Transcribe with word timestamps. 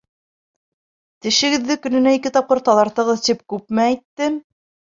Тешегеҙҙе 1.25 1.77
көнөнә 1.85 2.15
ике 2.19 2.33
тапҡыр 2.39 2.63
таҙартығыҙ 2.73 3.25
тип 3.29 3.47
күпме 3.55 3.87
әйттем? 3.89 4.45